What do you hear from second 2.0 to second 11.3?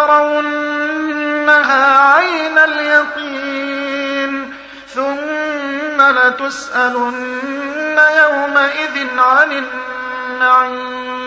عين اليقين ثم لتسألن يومئذ عن النعيم.